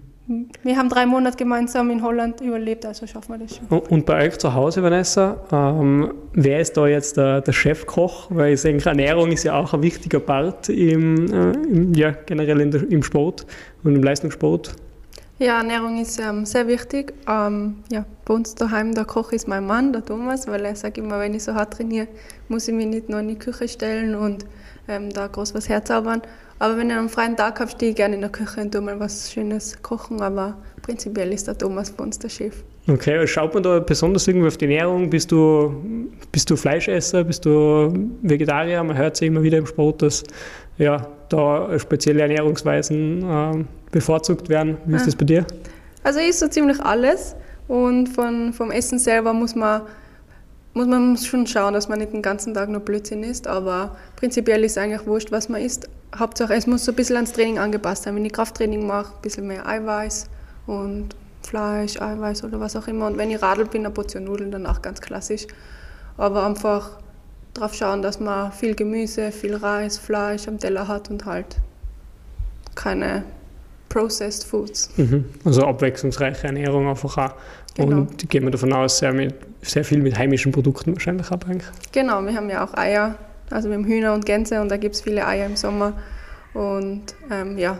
[0.64, 3.80] wir haben drei Monate gemeinsam in Holland überlebt, also schaffen wir das schon.
[3.80, 8.28] Und bei euch zu Hause, Vanessa, ähm, wer ist da jetzt der, der, Chefkoch?
[8.30, 12.70] Weil ich denke, Ernährung ist ja auch ein wichtiger Part im, äh, im ja, generell
[12.70, 13.48] der, im Sport
[13.84, 14.76] und im Leistungssport.
[15.40, 17.14] Ja, Ernährung ist ähm, sehr wichtig.
[17.30, 20.98] Ähm, ja, bei uns daheim, der Koch ist mein Mann, der Thomas, weil er sagt
[20.98, 22.08] immer, wenn ich so hart trainiere,
[22.48, 24.46] muss ich mich nicht nur in die Küche stellen und
[24.88, 26.24] ähm, da groß was herzaubern.
[26.58, 28.82] Aber wenn ich einen freien Tag habe, stehe ich gerne in der Küche und tue
[28.82, 30.22] mal was Schönes kochen.
[30.24, 32.64] Aber prinzipiell ist der Thomas bei uns der Chef.
[32.90, 35.08] Okay, schaut man da besonders irgendwie auf die Ernährung?
[35.10, 37.24] Bist du, bist du Fleischesser?
[37.24, 38.84] Bist du Vegetarier?
[38.84, 40.24] Man hört ja immer wieder im Sport, dass
[40.80, 43.64] ja, da spezielle Ernährungsweisen äh,
[43.98, 44.78] bevorzugt werden.
[44.86, 45.46] Wie ist das bei dir?
[46.04, 47.36] Also ich so ziemlich alles
[47.68, 49.82] und von, vom Essen selber muss man,
[50.74, 54.64] muss man schon schauen, dass man nicht den ganzen Tag nur Blödsinn isst, aber prinzipiell
[54.64, 55.90] ist eigentlich wurscht, was man isst.
[56.18, 58.16] Hauptsache es muss so ein bisschen ans Training angepasst sein.
[58.16, 60.30] Wenn ich Krafttraining mache, ein bisschen mehr Eiweiß
[60.68, 63.08] und Fleisch, Eiweiß oder was auch immer.
[63.08, 65.48] Und wenn ich Radl bin, eine Portion Nudeln, dann auch ganz klassisch.
[66.18, 67.00] Aber einfach
[67.54, 71.58] darauf schauen, dass man viel Gemüse, viel Reis, Fleisch am Teller hat und halt
[72.76, 73.24] keine
[73.90, 74.90] Processed Foods.
[74.98, 75.26] Mhm.
[75.46, 77.34] Also abwechslungsreiche Ernährung einfach auch.
[77.76, 77.98] Genau.
[77.98, 81.64] Und gehen wir davon aus, sehr, mit, sehr viel mit heimischen Produkten wahrscheinlich abhängig.
[81.92, 83.16] Genau, wir haben ja auch Eier,
[83.52, 85.94] also wir haben Hühner und Gänse und da gibt es viele Eier im Sommer.
[86.54, 87.78] Und ähm, ja,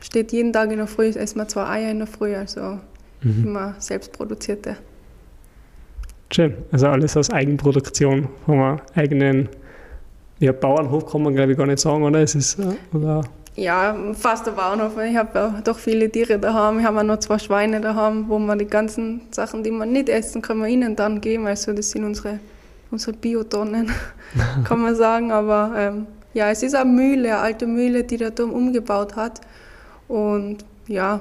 [0.00, 2.78] steht jeden Tag in der Früh, essen wir zwei Eier in der Früh, also
[3.22, 3.44] mhm.
[3.46, 4.76] immer selbstproduzierte.
[6.30, 9.48] Schön, also alles aus Eigenproduktion, vom eigenen
[10.40, 12.20] ja, Bauernhof kann man glaube ich gar nicht sagen, oder?
[12.20, 13.22] Es ist, äh, oder
[13.58, 14.96] ja, fast der Bauernhof.
[14.98, 16.78] Ich habe ja doch viele Tiere daheim.
[16.78, 20.08] Ich habe auch noch zwei Schweine daheim, wo man die ganzen Sachen, die man nicht
[20.08, 21.46] essen, kann man ihnen dann geben.
[21.46, 22.38] Also das sind unsere,
[22.90, 23.90] unsere Biotonnen,
[24.64, 25.32] kann man sagen.
[25.32, 29.40] Aber ähm, ja, es ist eine Mühle, eine alte Mühle, die der Turm umgebaut hat.
[30.06, 31.20] Und ja,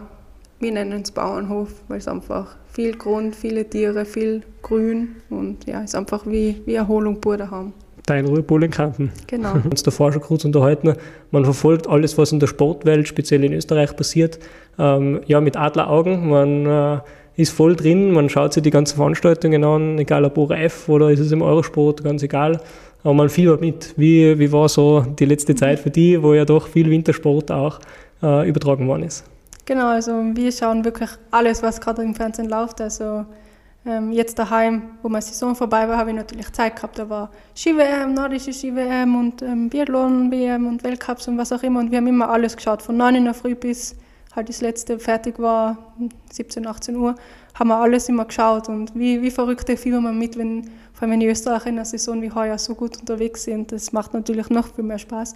[0.60, 5.80] wir nennen es Bauernhof, weil es einfach viel Grund, viele Tiere, viel Grün und ja,
[5.80, 7.73] es ist einfach wie, wie Erholung pur daheim
[8.08, 9.12] da in Kanten.
[9.28, 9.54] Genau.
[9.54, 10.93] Wir haben uns davor schon kurz unterhalten.
[11.32, 14.39] Man verfolgt alles, was in der Sportwelt, speziell in Österreich passiert,
[14.80, 16.30] ähm, ja, mit Adleraugen.
[16.30, 17.00] Man äh,
[17.36, 21.20] ist voll drin, man schaut sich die ganzen Veranstaltungen an, egal ob ORF oder ist
[21.20, 22.62] es im Eurosport, ganz egal.
[23.04, 23.93] Aber man fiebert mit.
[23.98, 27.80] Wie, wie war so die letzte Zeit für die, wo ja doch viel Wintersport auch
[28.24, 29.26] äh, übertragen worden ist?
[29.65, 32.80] Genau, also wir schauen wirklich alles, was gerade im Fernsehen läuft.
[32.80, 33.26] Also
[33.88, 37.00] ähm, jetzt daheim, wo meine Saison vorbei war, habe ich natürlich Zeit gehabt.
[37.00, 41.80] Da war Ski-WM, nordische Ski-WM und ähm, Biathlon-WM und Weltcups und was auch immer.
[41.80, 43.95] Und wir haben immer alles geschaut, von 9 in der Früh bis
[44.36, 45.78] halt das letzte fertig war,
[46.32, 47.15] 17, 18 Uhr,
[47.56, 48.69] haben wir alles immer geschaut.
[48.69, 51.86] Und wie, wie verrückte fiebern wir mit, wenn, vor allem wenn die Österreicher in einer
[51.86, 53.71] Saison wie heuer so gut unterwegs sind.
[53.71, 55.34] Das macht natürlich noch viel mehr Spaß.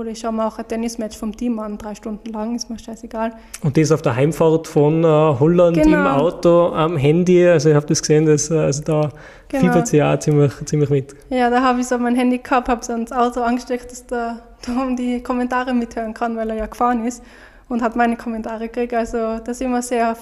[0.00, 2.78] Oder ich schaue mir auch ein Tennismatch vom Team an, drei Stunden lang, ist mir
[2.78, 3.34] scheißegal.
[3.62, 5.98] Und das auf der Heimfahrt von äh, Holland genau.
[5.98, 7.46] im Auto am Handy.
[7.46, 9.10] Also ich habe das gesehen, dass, äh, also da
[9.48, 9.62] genau.
[9.62, 11.14] fiebert sie auch ziemlich, ziemlich mit.
[11.28, 14.40] Ja, da habe ich so mein Handy gehabt, habe es ans Auto angesteckt, dass der
[14.64, 17.22] Tom die Kommentare mithören kann, weil er ja gefahren ist
[17.68, 18.94] und hat meine Kommentare gekriegt.
[18.94, 20.16] Also da sind wir sehr,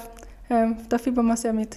[0.49, 1.77] äh, da fiebern wir sehr mit.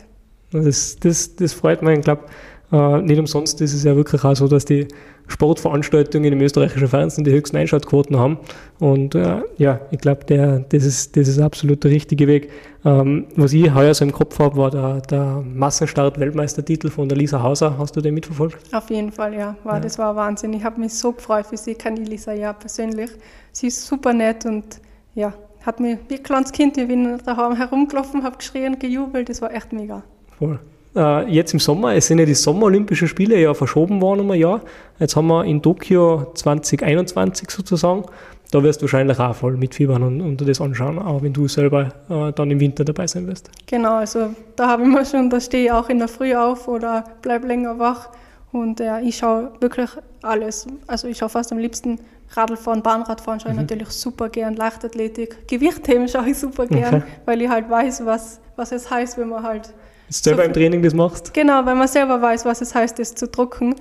[0.52, 2.00] Das, das, das freut mich.
[2.00, 2.24] Ich glaube,
[2.72, 4.88] äh, nicht umsonst ist es ja wirklich auch so, dass die
[5.32, 8.38] Sportveranstaltungen im österreichischen Fernsehen die höchsten Einschaltquoten haben.
[8.80, 12.52] Und äh, ja, ich glaube, das ist, das ist absolut der richtige Weg.
[12.84, 17.42] Ähm, was ich heuer so im Kopf habe, war der, der Massenstart-Weltmeistertitel von der Lisa
[17.42, 17.78] Hauser.
[17.78, 18.58] Hast du den mitverfolgt?
[18.74, 19.56] Auf jeden Fall, ja.
[19.64, 19.80] War, ja.
[19.80, 20.54] Das war Wahnsinn.
[20.54, 21.72] Ich habe mich so gefreut für sie.
[21.72, 23.12] Ich kenne die Lisa ja persönlich.
[23.52, 24.82] Sie ist super nett und
[25.16, 25.34] ja,
[25.66, 29.30] hat mir wie ein kleines Kind, ich bin daheim herumgelaufen, habe geschrien, gejubelt.
[29.30, 30.04] Das war echt mega.
[30.38, 30.60] Voll.
[30.96, 34.40] Äh, jetzt im Sommer, es sind ja die Sommerolympischen Spiele ja verschoben worden um ein
[34.40, 34.62] Jahr.
[35.00, 38.04] Jetzt haben wir in Tokio 2021 sozusagen.
[38.52, 41.94] Da wirst du wahrscheinlich auch voll mitfiebern und, und das anschauen, auch wenn du selber
[42.10, 43.50] äh, dann im Winter dabei sein wirst.
[43.66, 46.68] Genau, also da habe ich mir schon, da stehe ich auch in der Früh auf
[46.68, 48.10] oder bleibe länger wach.
[48.52, 49.90] Und äh, ich schaue wirklich
[50.22, 50.68] alles.
[50.88, 52.00] Also ich schaue fast am liebsten
[52.32, 53.64] Radlfahren, Bahnradfahren schaue ich mhm.
[53.64, 57.04] natürlich super gern, Leichtathletik, Gewichtheben schaue ich super gern, okay.
[57.26, 59.74] weil ich halt weiß, was, was es heißt, wenn man halt
[60.12, 61.34] selber so im Training das machst?
[61.34, 63.76] Genau, wenn man selber weiß, was es heißt, das zu drucken.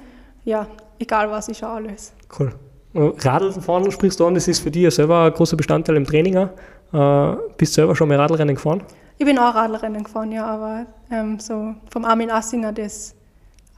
[0.45, 0.67] Ja,
[0.99, 2.13] egal was, ich schaue alles.
[2.39, 2.53] Cool.
[2.95, 6.37] Radlfahren sprichst du an, das ist für dich ja selber ein großer Bestandteil im Training.
[6.37, 6.49] Äh,
[7.57, 8.83] bist du selber schon mal Radlrennen gefahren?
[9.19, 13.15] Ich bin auch Radlrennen gefahren, ja, aber ähm, so vom Armin Assinger das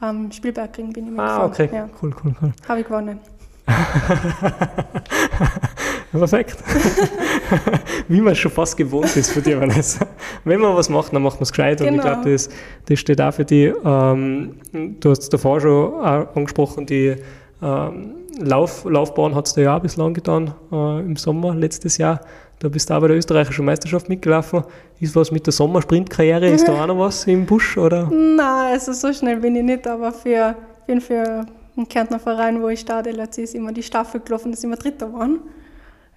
[0.01, 1.41] am ähm, Spielbergring bin ich ah, gefahren.
[1.41, 1.89] Ah, okay, ja.
[2.03, 2.53] cool, cool, cool.
[2.69, 3.19] Habe ich gewonnen.
[6.13, 6.57] Perfekt.
[8.09, 10.07] Wie man es schon fast gewohnt ist für dich, Vanessa.
[10.45, 11.79] Wenn man was macht, dann macht man es gescheit.
[11.79, 11.91] Genau.
[11.91, 12.33] Und ich glaube, genau.
[12.33, 12.49] das,
[12.87, 13.73] das steht auch für dich.
[13.85, 17.17] Ähm, du hast es davor schon angesprochen, die
[17.63, 22.21] ähm, Lauf, Laufbahn hat es da ja auch bislang getan, äh, im Sommer letztes Jahr.
[22.59, 24.63] Da bist du auch bei der österreichischen Meisterschaft mitgelaufen.
[25.01, 26.49] Ist was mit der Sommersprintkarriere?
[26.49, 27.77] Ist da auch noch was im Busch?
[27.77, 28.09] Oder?
[28.11, 30.55] Nein, also so schnell bin ich nicht, aber für,
[30.87, 31.45] bin für
[31.77, 33.11] einen Kärntner Verein, wo ich starte,
[33.43, 35.41] ist immer die Staffel gelaufen, dass immer Dritter waren.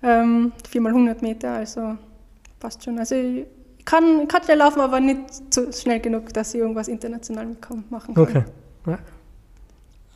[0.03, 1.97] Ähm, viermal 100 Meter, also
[2.59, 2.99] passt schon.
[2.99, 3.45] Also ich
[3.85, 5.19] kann, kann schnell laufen, aber nicht
[5.53, 7.47] so schnell genug, dass ich irgendwas international
[7.89, 8.23] machen kann.
[8.23, 8.43] Okay.
[8.87, 8.99] Ja.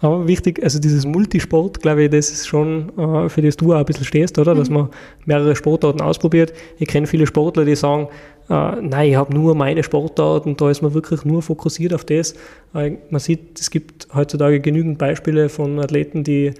[0.02, 3.80] Aber wichtig, also dieses Multisport, glaube ich, das ist schon, äh, für das du auch
[3.80, 4.56] ein bisschen stehst, oder?
[4.56, 4.76] Dass mhm.
[4.76, 4.90] man
[5.26, 6.54] mehrere Sportarten ausprobiert.
[6.78, 8.08] Ich kenne viele Sportler, die sagen,
[8.50, 12.04] äh, nein, ich habe nur meine Sportart und da ist man wirklich nur fokussiert auf
[12.04, 12.34] das.
[12.74, 16.54] Äh, man sieht, es gibt heutzutage genügend Beispiele von Athleten, die,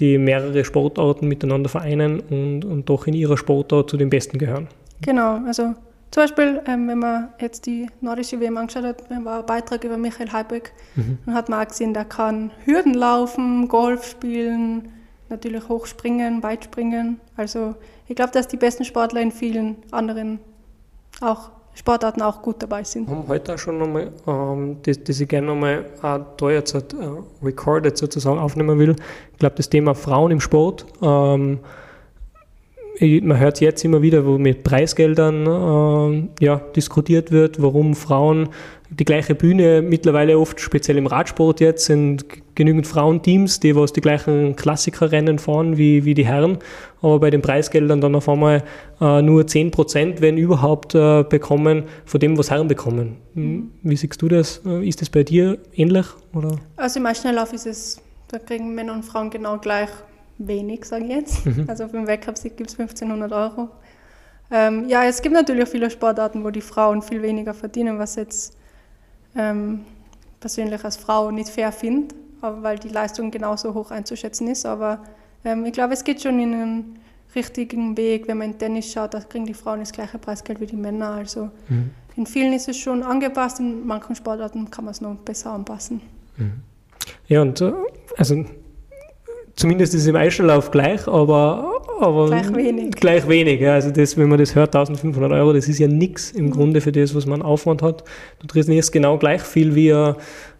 [0.00, 4.68] die mehrere Sportarten miteinander vereinen und, und doch in ihrer Sportart zu den Besten gehören.
[5.02, 5.74] Genau, also
[6.10, 9.96] zum Beispiel, ähm, wenn man jetzt die nordische WM angeschaut hat, war ein Beitrag über
[9.98, 11.18] Michael Heibeck, mhm.
[11.26, 14.88] dann hat man auch gesehen, der kann Hürden laufen, Golf spielen,
[15.28, 17.20] natürlich hochspringen, weitspringen.
[17.36, 17.74] Also
[18.08, 20.40] ich glaube, dass die besten Sportler in vielen anderen
[21.20, 23.08] auch Sportarten auch gut dabei sind.
[23.08, 26.80] Haben heute auch schon nochmal, ähm, das, das ich gerne nochmal äh, da jetzt äh,
[27.42, 28.96] recorded sozusagen aufnehmen will.
[29.32, 31.60] Ich glaube, das Thema Frauen im Sport ähm,
[33.00, 38.48] man hört jetzt immer wieder, wo mit Preisgeldern äh, ja, diskutiert wird, warum Frauen
[38.90, 44.00] die gleiche Bühne mittlerweile oft, speziell im Radsport jetzt, sind genügend Frauenteams, die was die
[44.00, 46.58] gleichen Klassikerrennen fahren wie, wie die Herren,
[47.02, 48.62] aber bei den Preisgeldern dann auf einmal
[49.00, 53.16] äh, nur 10%, wenn überhaupt, äh, bekommen von dem, was Herren bekommen.
[53.34, 54.62] Hm, wie siehst du das?
[54.64, 56.06] Äh, ist das bei dir ähnlich?
[56.32, 56.56] Oder?
[56.76, 59.90] Also im Schnelllauf ist es, da kriegen Männer und Frauen genau gleich
[60.38, 61.46] wenig, sage ich jetzt.
[61.46, 61.64] Mhm.
[61.66, 63.68] Also für den Weltcup-Sieg gibt es 1500 Euro.
[64.50, 68.14] Ähm, ja, es gibt natürlich auch viele Sportarten, wo die Frauen viel weniger verdienen, was
[68.16, 68.56] jetzt
[69.36, 69.84] ähm,
[70.40, 74.66] persönlich als Frau nicht fair finde, weil die Leistung genauso hoch einzuschätzen ist.
[74.66, 75.00] Aber
[75.44, 76.98] ähm, ich glaube, es geht schon in einen
[77.34, 78.28] richtigen Weg.
[78.28, 81.10] Wenn man in Tennis schaut, da kriegen die Frauen das gleiche Preisgeld wie die Männer.
[81.10, 81.90] Also mhm.
[82.16, 86.00] in vielen ist es schon angepasst, in manchen Sportarten kann man es noch besser anpassen.
[86.36, 86.52] Mhm.
[87.28, 87.72] Ja, und äh,
[88.16, 88.44] also
[89.54, 92.90] zumindest ist es im Einstellauf gleich, aber, aber gleich wenig.
[92.92, 93.74] Gleich wenig ja.
[93.74, 96.50] Also das, wenn man das hört, 1500 Euro, das ist ja nichts im.
[96.50, 98.04] Grunde für das, was man Aufwand hat.
[98.40, 100.14] Du trainierst genau gleich viel wie, äh,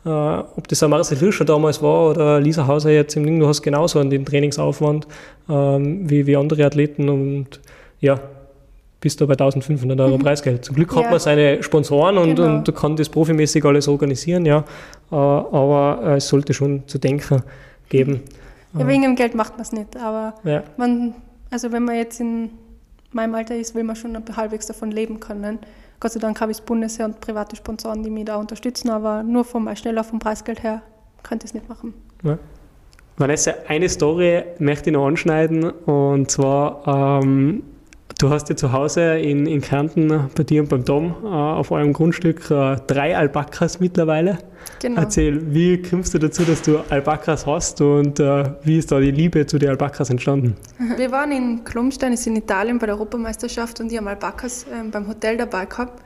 [0.05, 3.63] ob das ein Marcel Hirscher damals war oder Lisa Hauser jetzt im Ding, du hast
[3.63, 5.07] genauso an den Trainingsaufwand
[5.49, 7.61] ähm, wie, wie andere Athleten und
[8.01, 8.21] ja,
[9.01, 10.23] bist du bei 1500 Euro mhm.
[10.23, 10.65] Preisgeld.
[10.65, 11.11] Zum Glück hat ja.
[11.11, 12.57] man seine Sponsoren und, genau.
[12.57, 14.65] und kann das profimäßig alles organisieren, ja.
[15.11, 17.43] Äh, aber äh, es sollte schon zu denken
[17.89, 18.23] geben.
[18.79, 19.97] Ja, wegen dem Geld macht man es nicht.
[19.97, 20.63] Aber ja.
[20.77, 21.15] man,
[21.51, 22.51] also wenn man jetzt in
[23.13, 25.59] meinem Alter ist, will man schon halbwegs davon leben können.
[26.01, 29.23] Gott sei Dank habe ich das Bundesheer und private Sponsoren, die mich da unterstützen, aber
[29.23, 30.83] nur vom schneller vom Preisgeld her
[31.23, 31.95] könnte ich es nicht machen.
[32.23, 32.39] Ja.
[33.19, 37.63] Vanessa, eine Story möchte ich noch anschneiden und zwar ähm,
[38.19, 41.71] Du hast ja zu Hause in, in Kärnten bei dir und beim Dom äh, auf
[41.71, 44.39] eurem Grundstück äh, drei Alpakas mittlerweile.
[44.81, 45.03] Genau.
[45.03, 49.11] Erzähl, wie kommst du dazu, dass du Alpakas hast und äh, wie ist da die
[49.11, 50.57] Liebe zu den Alpakas entstanden?
[50.97, 54.91] Wir waren in Klumstein, ist in Italien bei der Europameisterschaft und die haben Alpakas ähm,
[54.91, 56.03] beim Hotel dabei gehabt.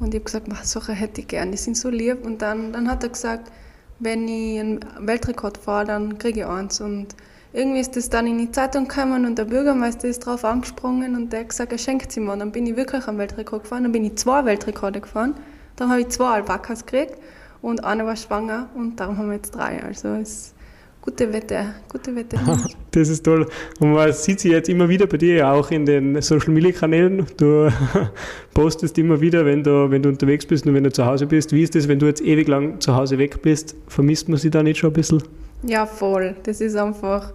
[0.00, 2.26] Und ich habe gesagt, solche hätte ich gern, die sind so lieb.
[2.26, 3.52] Und dann, dann hat er gesagt,
[4.00, 6.80] wenn ich einen Weltrekord fahre, dann kriege ich eins.
[6.80, 7.14] Und
[7.54, 11.32] irgendwie ist das dann in die Zeitung gekommen und der Bürgermeister ist drauf angesprungen und
[11.32, 12.32] der hat gesagt, er schenkt sie mir.
[12.32, 15.34] Und dann bin ich wirklich am Weltrekord gefahren, dann bin ich zwei Weltrekorde gefahren,
[15.76, 17.16] dann habe ich zwei Alpakas gekriegt
[17.62, 19.80] und eine war schwanger und darum haben wir jetzt drei.
[19.84, 20.54] Also es ist
[21.00, 22.36] gute Wette, gute Wette.
[22.90, 23.46] das ist toll.
[23.78, 27.24] Und man sieht sie jetzt immer wieder bei dir, auch in den Social Media Kanälen.
[27.36, 27.70] Du
[28.54, 31.52] postest immer wieder, wenn du, wenn du unterwegs bist und wenn du zu Hause bist.
[31.52, 33.76] Wie ist das, wenn du jetzt ewig lang zu Hause weg bist?
[33.86, 35.22] Vermisst man sie da nicht schon ein bisschen?
[35.62, 36.34] Ja, voll.
[36.42, 37.32] Das ist einfach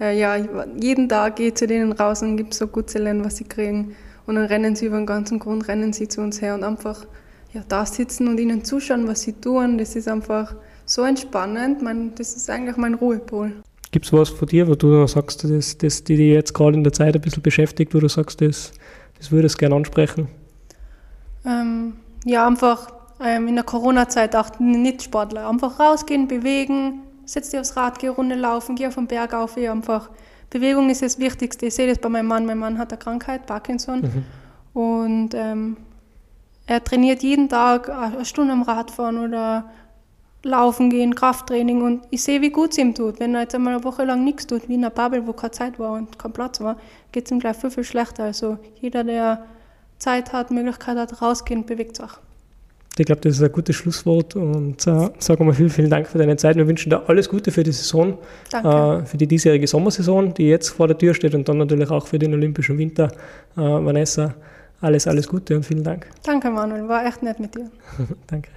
[0.00, 0.36] äh, ja,
[0.80, 3.94] jeden Tag gehe ich zu denen raus und gebe so Gutzelen, was sie kriegen.
[4.26, 7.04] Und dann rennen sie über den ganzen Grund, rennen sie zu uns her und einfach
[7.52, 9.78] ja, da sitzen und ihnen zuschauen, was sie tun.
[9.78, 10.54] Das ist einfach
[10.86, 11.82] so entspannend.
[11.82, 13.52] Man, das ist eigentlich mein Ruhepol.
[13.90, 16.84] Gibt es was von dir, wo du sagst, das, das die dich jetzt gerade in
[16.84, 18.72] der Zeit ein bisschen beschäftigt, wo du sagst, das,
[19.18, 20.28] das würdest du gerne ansprechen?
[21.44, 25.48] Ähm, ja, einfach ähm, in der Corona-Zeit auch nicht Sportler.
[25.48, 27.00] Einfach rausgehen, bewegen,
[27.32, 30.10] setz dich aufs Rad, geh Runde laufen, geh auf den Berg auf, eh einfach.
[30.50, 31.66] Bewegung ist das Wichtigste.
[31.66, 32.44] Ich sehe das bei meinem Mann.
[32.44, 34.00] Mein Mann hat eine Krankheit, Parkinson.
[34.00, 34.24] Mhm.
[34.80, 35.76] Und ähm,
[36.66, 39.70] er trainiert jeden Tag eine Stunde am Radfahren oder
[40.42, 41.82] laufen gehen, Krafttraining.
[41.82, 43.20] Und ich sehe, wie gut es ihm tut.
[43.20, 45.52] Wenn er jetzt einmal eine Woche lang nichts tut, wie in einer Bubble, wo keine
[45.52, 46.76] Zeit war und kein Platz war,
[47.12, 48.24] geht es ihm gleich viel, viel schlechter.
[48.24, 49.44] Also jeder, der
[49.98, 52.10] Zeit hat, Möglichkeit hat, rausgehen, bewegt sich.
[53.00, 56.18] Ich glaube, das ist ein gutes Schlusswort und äh, sagen wir vielen, vielen Dank für
[56.18, 56.56] deine Zeit.
[56.56, 58.18] Wir wünschen dir alles Gute für die Saison,
[58.52, 62.06] äh, für die diesjährige Sommersaison, die jetzt vor der Tür steht und dann natürlich auch
[62.06, 63.10] für den Olympischen Winter.
[63.56, 64.34] Äh, Vanessa,
[64.80, 66.06] alles, alles Gute und vielen Dank.
[66.22, 66.88] Danke, Manuel.
[66.88, 67.70] War echt nett mit dir.
[68.26, 68.50] Danke.